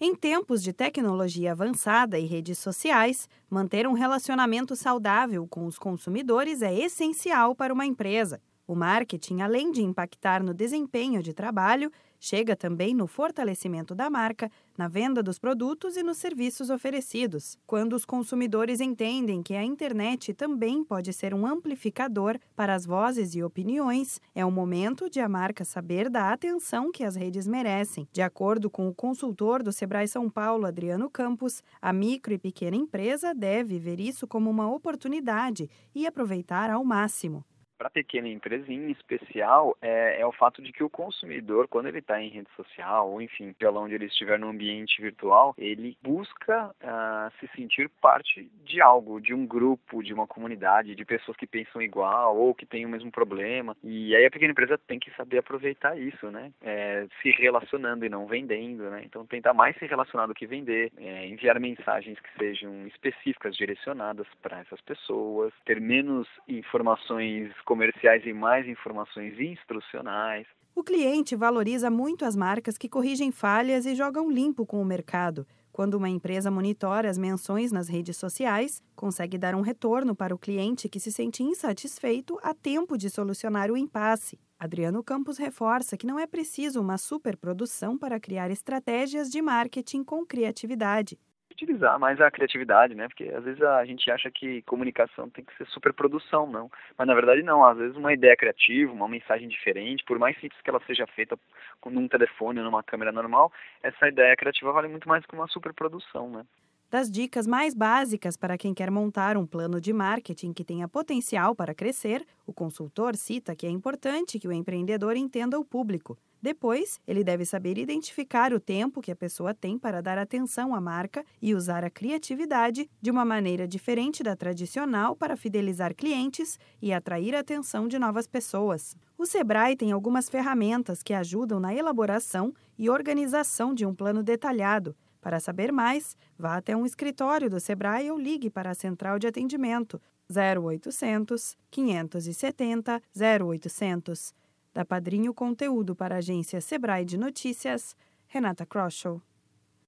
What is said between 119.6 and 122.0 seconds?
para dar atenção à marca e usar a